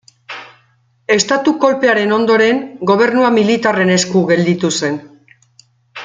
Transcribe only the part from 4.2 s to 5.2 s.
gelditu zen.